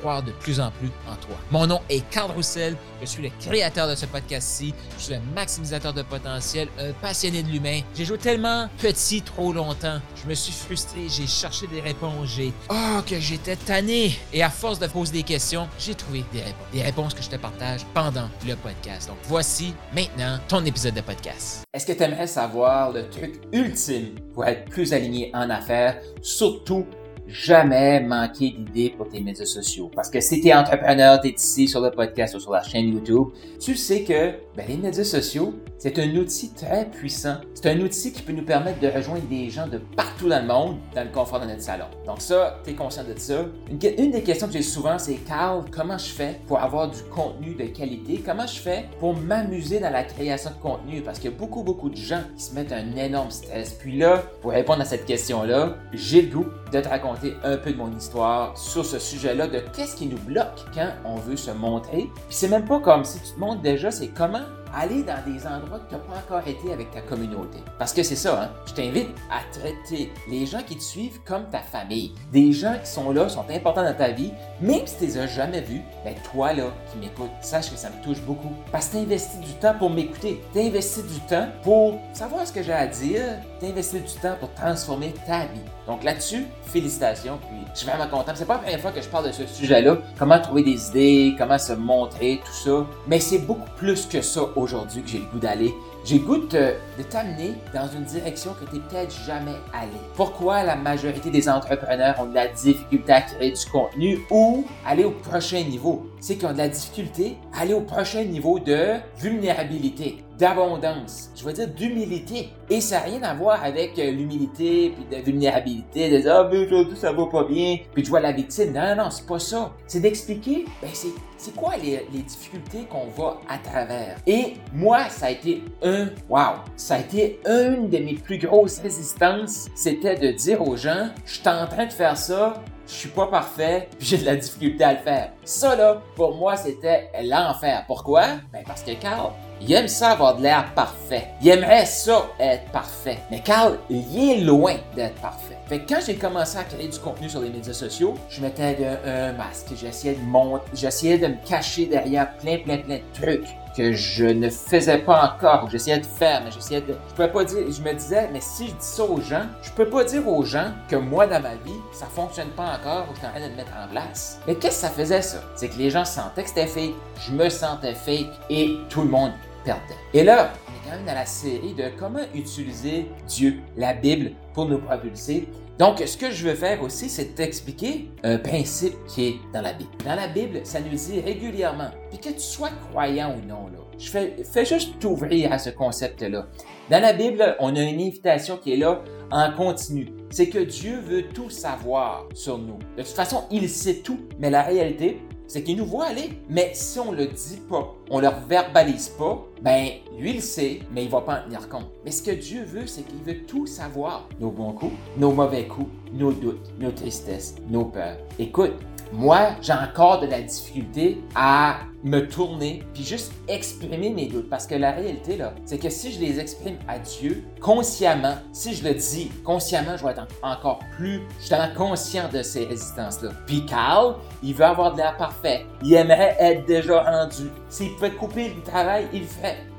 croire 0.00 0.22
de 0.22 0.32
plus 0.32 0.60
en 0.60 0.70
plus 0.70 0.90
en 1.08 1.14
toi. 1.16 1.36
Mon 1.50 1.66
nom 1.66 1.80
est 1.88 2.08
Carl 2.10 2.30
Roussel, 2.30 2.76
je 3.00 3.06
suis 3.06 3.22
le 3.22 3.30
créateur 3.40 3.88
de 3.88 3.94
ce 3.94 4.06
podcast-ci, 4.06 4.74
je 4.98 5.02
suis 5.02 5.14
un 5.14 5.22
maximisateur 5.34 5.92
de 5.92 6.02
potentiel, 6.02 6.68
un 6.78 6.92
passionné 6.92 7.42
de 7.42 7.48
l'humain. 7.48 7.80
J'ai 7.94 8.04
joué 8.04 8.18
tellement 8.18 8.68
petit 8.78 9.22
trop 9.22 9.52
longtemps, 9.52 10.00
je 10.22 10.28
me 10.28 10.34
suis 10.34 10.52
frustré, 10.52 11.08
j'ai 11.08 11.26
cherché 11.26 11.66
des 11.66 11.80
réponses, 11.80 12.28
j'ai... 12.36 12.52
Oh, 12.70 13.00
que 13.06 13.18
j'étais 13.18 13.56
tanné! 13.56 14.16
Et 14.32 14.42
à 14.42 14.50
force 14.50 14.78
de 14.78 14.86
poser 14.86 15.12
des 15.12 15.22
questions, 15.22 15.68
j'ai 15.78 15.94
trouvé 15.94 16.24
des 16.32 16.40
réponses. 16.40 16.66
Des 16.72 16.82
réponses 16.82 17.14
que 17.14 17.22
je 17.22 17.30
te 17.30 17.36
partage 17.36 17.80
pendant 17.94 18.28
le 18.46 18.54
podcast. 18.56 19.08
Donc 19.08 19.18
voici 19.24 19.74
maintenant 19.94 20.38
ton 20.48 20.64
épisode 20.64 20.94
de 20.94 21.00
podcast. 21.00 21.64
Est-ce 21.72 21.86
que 21.86 21.92
tu 21.92 22.02
aimerais 22.02 22.26
savoir 22.26 22.92
le 22.92 23.08
truc 23.08 23.40
ultime 23.52 24.14
pour 24.32 24.44
être 24.44 24.68
plus 24.70 24.92
aligné 24.92 25.30
en 25.34 25.48
affaires, 25.50 26.00
surtout 26.22 26.86
jamais 27.26 28.00
manquer 28.00 28.50
d'idées 28.50 28.94
pour 28.96 29.08
tes 29.08 29.20
médias 29.20 29.44
sociaux. 29.44 29.90
Parce 29.94 30.10
que 30.10 30.20
si 30.20 30.40
tu 30.40 30.48
es 30.48 30.54
entrepreneur, 30.54 31.20
tu 31.20 31.28
es 31.28 31.32
ici 31.32 31.68
sur 31.68 31.80
le 31.80 31.90
podcast 31.90 32.34
ou 32.34 32.40
sur 32.40 32.52
la 32.52 32.62
chaîne 32.62 32.88
YouTube, 32.88 33.28
tu 33.60 33.74
sais 33.74 34.02
que 34.02 34.32
ben, 34.56 34.66
les 34.68 34.76
médias 34.76 35.04
sociaux, 35.04 35.54
c'est 35.78 35.98
un 35.98 36.14
outil 36.16 36.52
très 36.54 36.86
puissant. 36.86 37.36
C'est 37.54 37.66
un 37.70 37.80
outil 37.80 38.12
qui 38.12 38.22
peut 38.22 38.32
nous 38.32 38.44
permettre 38.44 38.80
de 38.80 38.88
rejoindre 38.88 39.26
des 39.28 39.50
gens 39.50 39.66
de 39.66 39.78
partout 39.78 40.28
dans 40.28 40.40
le 40.40 40.46
monde 40.46 40.76
dans 40.94 41.04
le 41.04 41.10
confort 41.10 41.40
de 41.40 41.46
notre 41.46 41.60
salon. 41.62 41.84
Donc 42.06 42.20
ça, 42.20 42.60
tu 42.64 42.70
es 42.70 42.74
conscient 42.74 43.04
de 43.04 43.18
ça. 43.18 43.44
Une, 43.70 43.78
une 43.98 44.10
des 44.10 44.22
questions 44.22 44.46
que 44.46 44.54
j'ai 44.54 44.62
souvent, 44.62 44.98
c'est 44.98 45.16
Carl, 45.16 45.64
comment 45.70 45.98
je 45.98 46.10
fais 46.10 46.40
pour 46.46 46.58
avoir 46.58 46.90
du 46.90 47.02
contenu 47.14 47.54
de 47.54 47.64
qualité? 47.64 48.22
Comment 48.24 48.46
je 48.46 48.58
fais 48.58 48.86
pour 48.98 49.14
m'amuser 49.14 49.78
dans 49.78 49.90
la 49.90 50.04
création 50.04 50.50
de 50.50 50.62
contenu? 50.62 51.02
Parce 51.02 51.18
qu'il 51.18 51.30
y 51.30 51.34
a 51.34 51.36
beaucoup, 51.36 51.62
beaucoup 51.62 51.90
de 51.90 51.96
gens 51.96 52.22
qui 52.36 52.44
se 52.44 52.54
mettent 52.54 52.72
un 52.72 52.96
énorme 52.96 53.30
stress. 53.30 53.74
Puis 53.74 53.98
là, 53.98 54.22
pour 54.40 54.52
répondre 54.52 54.80
à 54.80 54.84
cette 54.84 55.04
question-là, 55.04 55.76
j'ai 55.92 56.22
le 56.22 56.28
goût 56.28 56.46
de 56.72 56.80
te 56.80 56.88
raconter 56.88 57.15
un 57.44 57.56
peu 57.56 57.72
de 57.72 57.76
mon 57.76 57.90
histoire 57.96 58.56
sur 58.56 58.84
ce 58.84 58.98
sujet-là, 58.98 59.46
de 59.46 59.60
qu'est-ce 59.74 59.96
qui 59.96 60.06
nous 60.06 60.18
bloque 60.18 60.64
quand 60.74 60.90
on 61.04 61.16
veut 61.16 61.36
se 61.36 61.50
montrer. 61.50 62.10
Puis 62.14 62.24
c'est 62.30 62.48
même 62.48 62.64
pas 62.64 62.80
comme 62.80 63.04
si 63.04 63.20
tu 63.20 63.34
te 63.34 63.40
montres 63.40 63.62
déjà, 63.62 63.90
c'est 63.90 64.08
comment 64.08 64.44
aller 64.74 65.02
dans 65.02 65.22
des 65.26 65.46
endroits 65.46 65.78
que 65.78 65.88
tu 65.88 65.94
n'as 65.94 66.00
pas 66.00 66.18
encore 66.18 66.48
été 66.48 66.72
avec 66.72 66.90
ta 66.90 67.00
communauté. 67.00 67.58
Parce 67.78 67.92
que 67.92 68.02
c'est 68.02 68.16
ça, 68.16 68.42
hein? 68.42 68.50
je 68.66 68.74
t'invite 68.74 69.08
à 69.30 69.40
traiter 69.58 70.12
les 70.28 70.46
gens 70.46 70.62
qui 70.66 70.76
te 70.76 70.82
suivent 70.82 71.20
comme 71.24 71.48
ta 71.50 71.60
famille. 71.60 72.12
Des 72.32 72.52
gens 72.52 72.76
qui 72.82 72.90
sont 72.90 73.10
là, 73.10 73.28
sont 73.28 73.44
importants 73.50 73.84
dans 73.84 73.96
ta 73.96 74.10
vie, 74.10 74.32
même 74.60 74.86
si 74.86 74.96
tu 74.96 75.04
les 75.04 75.18
as 75.18 75.26
jamais 75.26 75.60
vus, 75.60 75.82
ben 76.04 76.14
toi 76.32 76.52
là, 76.52 76.72
qui 76.90 76.98
m'écoutes, 76.98 77.30
sache 77.40 77.70
que 77.70 77.76
ça 77.76 77.90
me 77.90 78.02
touche 78.04 78.20
beaucoup. 78.22 78.52
Parce 78.72 78.88
que 78.88 78.92
tu 78.92 78.98
investi 78.98 79.38
du 79.38 79.52
temps 79.54 79.74
pour 79.78 79.90
m'écouter, 79.90 80.42
tu 80.52 80.60
investi 80.60 81.02
du 81.02 81.20
temps 81.20 81.48
pour 81.62 82.00
savoir 82.12 82.46
ce 82.46 82.52
que 82.52 82.62
j'ai 82.62 82.72
à 82.72 82.86
dire, 82.86 83.22
tu 83.60 83.66
investi 83.66 84.00
du 84.00 84.14
temps 84.20 84.36
pour 84.38 84.52
transformer 84.54 85.14
ta 85.26 85.40
vie. 85.46 85.60
Donc 85.86 86.02
là-dessus, 86.02 86.46
félicitations, 86.64 87.38
puis 87.48 87.58
je 87.72 87.78
suis 87.78 87.88
vraiment 87.88 88.08
content. 88.08 88.32
C'est 88.34 88.44
pas 88.44 88.54
la 88.54 88.60
première 88.60 88.80
fois 88.80 88.90
que 88.90 89.00
je 89.00 89.08
parle 89.08 89.28
de 89.28 89.32
ce 89.32 89.46
sujet-là, 89.46 89.98
comment 90.18 90.40
trouver 90.40 90.64
des 90.64 90.88
idées, 90.88 91.34
comment 91.38 91.58
se 91.58 91.72
montrer, 91.72 92.40
tout 92.44 92.52
ça. 92.52 92.86
Mais 93.06 93.20
c'est 93.20 93.38
beaucoup 93.38 93.70
plus 93.76 94.06
que 94.06 94.20
ça 94.20 94.42
que 94.66 95.08
j'ai 95.08 95.18
le 95.18 95.24
goût 95.26 95.38
d'aller. 95.38 95.74
J'ai 96.04 96.18
le 96.18 96.24
goût 96.24 96.38
de, 96.38 96.74
t'amener 97.10 97.54
dans 97.74 97.88
une 97.88 98.04
direction 98.04 98.52
que 98.54 98.68
tu 98.68 98.76
n'es 98.76 98.82
peut-être 98.82 99.14
jamais 99.24 99.56
allé. 99.72 99.96
Pourquoi 100.14 100.62
la 100.62 100.76
majorité 100.76 101.30
des 101.30 101.48
entrepreneurs 101.48 102.16
ont 102.20 102.26
de 102.26 102.34
la 102.34 102.48
difficulté 102.48 103.12
à 103.12 103.22
créer 103.22 103.52
du 103.52 103.66
contenu 103.70 104.18
ou 104.30 104.64
aller 104.86 105.04
au 105.04 105.10
prochain 105.10 105.62
niveau? 105.62 106.06
C'est 106.20 106.36
qu'ils 106.36 106.48
ont 106.48 106.52
de 106.52 106.58
la 106.58 106.68
difficulté 106.68 107.36
à 107.54 107.62
aller 107.62 107.74
au 107.74 107.80
prochain 107.80 108.24
niveau 108.24 108.58
de 108.58 108.94
vulnérabilité 109.18 110.25
d'abondance, 110.38 111.30
je 111.34 111.44
veux 111.44 111.52
dire 111.52 111.68
d'humilité. 111.68 112.50
Et 112.68 112.80
ça 112.80 112.96
n'a 112.96 113.04
rien 113.04 113.22
à 113.22 113.34
voir 113.34 113.62
avec 113.62 113.98
euh, 113.98 114.10
l'humilité, 114.10 114.94
puis 114.94 115.18
de 115.18 115.22
vulnérabilité, 115.22 116.10
de 116.10 116.18
dire, 116.18 116.34
ah, 116.36 116.48
mais 116.50 116.58
aujourd'hui 116.58 116.96
ça 116.96 117.12
va 117.12 117.26
pas 117.26 117.44
bien, 117.44 117.78
puis 117.94 118.02
tu 118.02 118.10
vois 118.10 118.20
la 118.20 118.32
victime. 118.32 118.72
Non, 118.72 118.94
non, 118.94 119.04
non, 119.04 119.10
c'est 119.10 119.26
pas 119.26 119.38
ça. 119.38 119.72
C'est 119.86 120.00
d'expliquer, 120.00 120.64
ben, 120.82 120.90
c'est, 120.92 121.54
quoi 121.54 121.76
les, 121.76 122.06
les 122.12 122.22
difficultés 122.22 122.86
qu'on 122.90 123.06
va 123.16 123.38
à 123.48 123.58
travers? 123.58 124.16
Et 124.26 124.54
moi, 124.74 125.08
ça 125.10 125.26
a 125.26 125.30
été 125.30 125.62
un, 125.82 126.08
wow, 126.28 126.56
ça 126.76 126.96
a 126.96 126.98
été 126.98 127.40
une 127.46 127.88
de 127.88 127.98
mes 127.98 128.14
plus 128.14 128.38
grosses 128.38 128.80
résistances, 128.80 129.68
c'était 129.74 130.16
de 130.16 130.32
dire 130.32 130.66
aux 130.66 130.76
gens, 130.76 131.08
je 131.24 131.34
suis 131.34 131.48
en 131.48 131.66
train 131.66 131.86
de 131.86 131.92
faire 131.92 132.16
ça, 132.16 132.54
je 132.86 132.92
suis 132.92 133.08
pas 133.08 133.26
parfait, 133.26 133.88
j'ai 133.98 134.18
de 134.18 134.24
la 134.24 134.36
difficulté 134.36 134.84
à 134.84 134.92
le 134.92 135.00
faire. 135.00 135.32
Ça 135.44 135.74
là, 135.76 136.00
pour 136.14 136.36
moi, 136.36 136.56
c'était 136.56 137.10
l'enfer. 137.22 137.84
Pourquoi? 137.86 138.26
Ben 138.52 138.62
parce 138.66 138.82
que 138.82 138.92
Carl, 138.92 139.32
il 139.60 139.72
aime 139.72 139.88
ça 139.88 140.10
avoir 140.10 140.36
de 140.36 140.42
l'air 140.42 140.72
parfait. 140.74 141.28
Il 141.40 141.48
aimerait 141.48 141.86
ça 141.86 142.26
être 142.38 142.70
parfait. 142.70 143.18
Mais 143.30 143.40
Carl, 143.40 143.78
il 143.88 144.30
est 144.30 144.40
loin 144.40 144.76
d'être 144.94 145.20
parfait. 145.20 145.56
Fait 145.66 145.80
que 145.80 145.94
quand 145.94 146.00
j'ai 146.04 146.14
commencé 146.14 146.58
à 146.58 146.64
créer 146.64 146.88
du 146.88 146.98
contenu 146.98 147.28
sur 147.28 147.40
les 147.40 147.50
médias 147.50 147.72
sociaux, 147.72 148.14
je 148.28 148.40
mettais 148.40 148.76
un, 149.04 149.32
masque, 149.32 149.72
j'essayais 149.74 150.14
de 150.14 150.22
monter, 150.22 150.64
j'essayais 150.74 151.18
de 151.18 151.26
me 151.26 151.36
cacher 151.48 151.86
derrière 151.86 152.36
plein, 152.36 152.58
plein, 152.58 152.78
plein 152.78 152.98
de 152.98 153.20
trucs 153.20 153.48
que 153.76 153.92
je 153.92 154.24
ne 154.24 154.48
faisais 154.48 154.98
pas 154.98 155.34
encore, 155.34 155.68
j'essayais 155.70 155.98
de 155.98 156.06
faire, 156.06 156.42
mais 156.42 156.50
j'essayais 156.50 156.80
de, 156.80 156.94
je 157.08 157.14
pouvais 157.14 157.28
pas 157.28 157.44
dire, 157.44 157.58
je 157.70 157.82
me 157.82 157.92
disais, 157.92 158.30
mais 158.32 158.40
si 158.40 158.68
je 158.68 158.72
dis 158.72 158.76
ça 158.80 159.04
aux 159.04 159.20
gens, 159.20 159.44
je 159.62 159.70
peux 159.70 159.88
pas 159.88 160.04
dire 160.04 160.26
aux 160.26 160.44
gens 160.44 160.70
que 160.88 160.96
moi 160.96 161.26
dans 161.26 161.40
ma 161.40 161.54
vie, 161.56 161.78
ça 161.92 162.06
fonctionne 162.06 162.48
pas 162.48 162.78
encore 162.80 163.06
ou 163.10 163.14
je 163.14 163.18
suis 163.18 163.26
en 163.26 163.30
train 163.30 163.40
de 163.40 163.50
le 163.50 163.56
mettre 163.56 163.72
en 163.76 163.88
place. 163.88 164.40
Mais 164.46 164.54
qu'est-ce 164.54 164.82
que 164.82 164.88
ça 164.88 164.90
faisait 164.90 165.22
ça? 165.22 165.42
C'est 165.56 165.68
que 165.68 165.76
les 165.76 165.90
gens 165.90 166.04
sentaient 166.04 166.42
que 166.42 166.48
c'était 166.48 166.66
fake, 166.66 166.94
je 167.26 167.32
me 167.32 167.48
sentais 167.50 167.94
fake 167.94 168.30
et 168.48 168.78
tout 168.88 169.02
le 169.02 169.08
monde 169.08 169.32
perdait. 169.64 169.82
Et 170.14 170.24
là, 170.24 170.52
on 170.68 170.72
est 170.72 170.90
quand 170.90 170.96
même 170.96 171.06
dans 171.06 171.14
la 171.14 171.26
série 171.26 171.74
de 171.74 171.90
comment 171.98 172.24
utiliser 172.34 173.10
Dieu, 173.28 173.58
la 173.76 173.92
Bible, 173.92 174.32
pour 174.54 174.66
nous 174.66 174.78
propulser. 174.78 175.48
Donc, 175.78 175.98
ce 175.98 176.16
que 176.16 176.30
je 176.30 176.48
veux 176.48 176.54
faire 176.54 176.82
aussi, 176.82 177.10
c'est 177.10 177.34
t'expliquer 177.34 178.08
un 178.22 178.38
principe 178.38 178.94
qui 179.06 179.26
est 179.26 179.34
dans 179.52 179.60
la 179.60 179.74
Bible. 179.74 179.90
Dans 180.06 180.14
la 180.14 180.26
Bible, 180.26 180.60
ça 180.64 180.80
nous 180.80 180.96
dit 180.96 181.20
régulièrement, 181.20 181.90
puis 182.08 182.18
que 182.18 182.30
tu 182.30 182.40
sois 182.40 182.70
croyant 182.88 183.36
ou 183.36 183.46
non, 183.46 183.66
là, 183.66 183.80
je 183.98 184.08
fais, 184.08 184.36
fais 184.42 184.64
juste 184.64 184.98
t'ouvrir 184.98 185.52
à 185.52 185.58
ce 185.58 185.68
concept-là. 185.68 186.46
Dans 186.90 187.02
la 187.02 187.12
Bible, 187.12 187.56
on 187.60 187.76
a 187.76 187.82
une 187.82 188.00
invitation 188.00 188.56
qui 188.56 188.72
est 188.72 188.76
là 188.76 189.02
en 189.30 189.52
continu. 189.52 190.08
C'est 190.30 190.48
que 190.48 190.58
Dieu 190.58 190.98
veut 190.98 191.28
tout 191.28 191.50
savoir 191.50 192.26
sur 192.32 192.56
nous. 192.56 192.78
De 192.96 193.02
toute 193.02 193.12
façon, 193.12 193.44
il 193.50 193.68
sait 193.68 193.96
tout, 193.96 194.20
mais 194.38 194.48
la 194.48 194.62
réalité, 194.62 195.20
c'est 195.46 195.62
qu'il 195.62 195.76
nous 195.76 195.86
voit 195.86 196.06
aller. 196.06 196.30
Mais 196.48 196.72
si 196.74 196.98
on 196.98 197.12
le 197.12 197.26
dit 197.26 197.60
pas, 197.68 197.94
on 198.10 198.20
le 198.20 198.28
verbalise 198.48 199.08
pas, 199.10 199.44
ben 199.62 199.88
lui 200.18 200.32
il 200.34 200.42
sait, 200.42 200.80
mais 200.92 201.04
il 201.04 201.10
va 201.10 201.20
pas 201.20 201.40
en 201.40 201.44
tenir 201.44 201.68
compte. 201.68 201.86
Mais 202.04 202.10
ce 202.10 202.22
que 202.22 202.30
Dieu 202.30 202.64
veut, 202.64 202.86
c'est 202.86 203.02
qu'il 203.02 203.22
veut 203.22 203.44
tout 203.46 203.66
savoir. 203.66 204.28
Nos 204.40 204.50
bons 204.50 204.72
coups, 204.72 204.94
nos 205.16 205.32
mauvais 205.32 205.66
coups, 205.66 205.90
nos 206.12 206.32
doutes, 206.32 206.72
nos 206.78 206.90
tristesses, 206.90 207.56
nos 207.68 207.84
peurs. 207.84 208.16
Écoute, 208.38 208.74
moi, 209.12 209.50
j'ai 209.62 209.72
encore 209.72 210.20
de 210.20 210.26
la 210.26 210.42
difficulté 210.42 211.22
à 211.34 211.78
me 212.04 212.20
tourner 212.20 212.84
puis 212.94 213.04
juste 213.04 213.32
exprimer 213.48 214.10
mes 214.10 214.26
doutes. 214.26 214.48
Parce 214.48 214.66
que 214.66 214.74
la 214.74 214.92
réalité, 214.92 215.36
là, 215.36 215.54
c'est 215.64 215.78
que 215.78 215.90
si 215.90 216.12
je 216.12 216.20
les 216.20 216.38
exprime 216.38 216.76
à 216.88 216.98
Dieu 216.98 217.44
consciemment, 217.60 218.36
si 218.52 218.74
je 218.74 218.84
le 218.84 218.94
dis 218.94 219.30
consciemment, 219.44 219.96
je 219.96 220.04
vais 220.04 220.12
être 220.12 220.26
encore 220.42 220.80
plus 220.96 221.22
justement 221.38 221.68
conscient 221.76 222.28
de 222.32 222.42
ces 222.42 222.64
résistances-là. 222.64 223.30
Puis 223.46 223.64
Carl, 223.66 224.16
il 224.42 224.54
veut 224.54 224.64
avoir 224.64 224.92
de 224.92 224.98
l'air 224.98 225.16
parfait. 225.16 225.66
Il 225.82 225.94
aimerait 225.94 226.36
être 226.38 226.66
déjà 226.66 227.02
rendu. 227.02 227.50
S'il 227.68 227.92
pouvait 227.94 228.12
couper 228.12 228.52
le 228.54 228.62
travail, 228.62 229.06
il 229.12 229.20
le 229.20 229.26
ferait. 229.26 229.75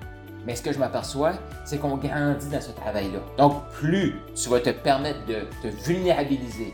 Mais 0.47 0.55
ce 0.55 0.61
que 0.61 0.71
je 0.71 0.79
m'aperçois, 0.79 1.33
c'est 1.65 1.77
qu'on 1.77 1.97
grandit 1.97 2.47
dans 2.49 2.61
ce 2.61 2.71
travail-là. 2.71 3.19
Donc, 3.37 3.67
plus 3.73 4.15
tu 4.33 4.47
vas 4.47 4.61
te 4.61 4.69
permettre 4.69 5.19
de 5.25 5.41
te 5.61 5.67
vulnérabiliser, 5.83 6.73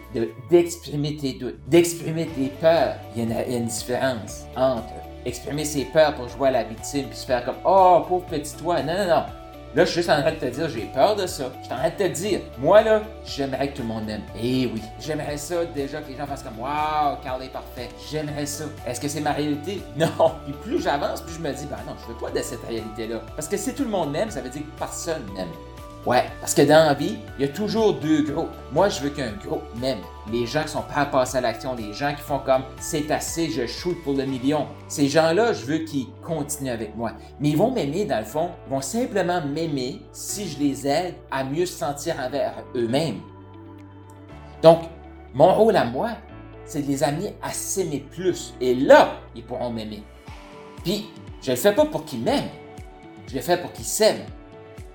d'exprimer 0.52 1.18
tes 1.18 1.34
doutes, 1.34 1.58
d'exprimer 1.68 2.28
tes 2.28 2.50
peurs, 2.62 2.98
il 3.16 3.28
y, 3.28 3.34
a 3.34 3.48
une, 3.48 3.66
différence 3.66 4.46
entre 4.56 4.94
exprimer 5.25 5.66
ses 5.66 5.86
peurs 5.86 6.14
pour 6.14 6.28
jouer 6.30 6.50
à 6.50 6.52
la 6.52 6.64
victime 6.64 7.08
puis 7.08 7.18
se 7.18 7.25
faire 7.25 7.44
comme 7.44 7.56
Oh, 7.66 8.04
pauvre 8.08 8.25
petit 8.25 8.56
toi. 8.58 8.84
Non, 8.84 8.94
non, 8.94 9.08
non. 9.08 9.24
Là, 9.75 9.86
je 9.86 9.90
suis 9.90 10.02
juste 10.02 10.10
en 10.12 10.22
train 10.22 10.31
de 10.31 10.38
te 10.38 10.46
dire, 10.46 10.70
j'ai 10.70 10.86
peur 10.94 11.16
de 11.16 11.25
ça. 11.25 11.46
Je 11.62 11.66
suis 11.66 11.74
en 11.74 11.78
train 11.78 11.90
de 11.90 11.96
te 11.96 12.08
dire, 12.08 12.42
moi 12.60 12.84
là, 12.84 13.02
j'aimerais 13.25 13.70
que 13.70 13.78
tout 13.78 13.81
le 13.81 13.88
monde 13.88 14.06
m'aime. 14.06 14.22
Eh 14.40 14.70
oui, 14.72 14.81
j'aimerais 15.00 15.38
ça 15.38 15.66
déjà 15.66 16.00
que 16.00 16.12
les 16.12 16.16
gens 16.18 16.28
fassent 16.28 16.44
comme, 16.44 16.60
waouh, 16.60 17.18
Carl 17.24 17.42
est 17.42 17.48
parfait. 17.52 17.90
J'aimerais 18.12 18.46
ça. 18.46 18.66
Est-ce 18.86 19.02
que 19.02 19.08
c'est 19.08 19.22
ma 19.22 19.31
réalité? 19.31 19.81
Non. 19.98 20.34
Puis 20.46 20.54
plus 20.62 20.81
j'avance, 20.81 21.22
plus 21.22 21.34
je 21.36 21.40
me 21.40 21.52
dis, 21.52 21.66
ben 21.66 21.78
non, 21.88 21.96
je 22.02 22.12
veux 22.12 22.20
pas 22.20 22.30
de 22.30 22.44
cette 22.44 22.64
réalité-là. 22.68 23.22
Parce 23.36 23.48
que 23.48 23.58
si 23.58 23.74
tout 23.74 23.84
le 23.84 23.90
monde 23.90 24.12
m'aime, 24.12 24.30
ça 24.30 24.42
veut 24.42 24.50
dire 24.50 24.62
que 24.62 24.80
personne 24.80 25.24
m'aime. 25.36 25.50
Ouais, 26.06 26.26
parce 26.42 26.54
que 26.54 26.64
dans 26.64 26.86
la 26.86 26.94
vie, 26.94 27.18
il 27.40 27.46
y 27.46 27.48
a 27.48 27.52
toujours 27.54 27.94
deux 27.94 28.24
groupes. 28.24 28.52
Moi, 28.74 28.90
je 28.90 29.00
veux 29.00 29.10
qu'un 29.10 29.32
groupe 29.32 29.64
m'aime. 29.80 30.00
Les 30.30 30.46
gens 30.46 30.64
qui 30.64 30.70
sont 30.70 30.82
prêts 30.82 31.02
à 31.02 31.06
passer 31.06 31.38
à 31.38 31.42
l'action, 31.42 31.76
les 31.76 31.94
gens 31.94 32.14
qui 32.14 32.22
font 32.22 32.40
comme 32.40 32.64
c'est 32.78 33.10
assez, 33.10 33.50
je 33.50 33.66
shoot 33.66 33.96
pour 34.04 34.14
le 34.14 34.26
million. 34.26 34.68
Ces 34.90 35.08
gens-là, 35.08 35.54
je 35.54 35.64
veux 35.66 35.78
qu'ils 35.80 36.08
continuent 36.22 36.72
avec 36.72 36.94
moi. 36.98 37.14
Mais 37.40 37.50
ils 37.50 37.58
vont 37.58 37.72
m'aimer 37.72 38.04
dans 38.04 38.20
le 38.20 38.26
fond, 38.26 38.50
ils 38.68 38.72
vont 38.72 38.82
simplement 38.82 39.42
m'aimer 39.46 40.02
si 40.12 40.50
je 40.50 40.60
les 40.60 40.86
aide 40.86 41.16
à 41.32 41.46
mieux 41.46 41.66
se 41.66 41.78
sentir 41.78 42.16
envers 42.20 42.54
eux-mêmes. 42.76 43.22
Donc, 44.62 44.82
mon 45.34 45.54
rôle 45.54 45.78
à 45.78 45.86
moi, 45.86 46.12
c'est 46.66 46.82
de 46.82 46.88
les 46.88 47.02
amener 47.04 47.34
à 47.42 47.52
s'aimer 47.52 48.06
plus. 48.12 48.54
Et 48.60 48.76
là, 48.76 49.20
ils 49.36 49.44
pourront 49.44 49.70
m'aimer. 49.70 50.04
Puis, 50.84 51.06
je 51.42 51.52
le 51.52 51.58
fais 51.58 51.74
pas 51.74 51.86
pour 51.86 52.04
qu'ils 52.04 52.24
m'aiment. 52.24 52.50
Je 53.28 53.36
le 53.36 53.42
fais 53.42 53.58
pour 53.58 53.72
qu'ils 53.72 53.86
s'aiment. 53.86 54.26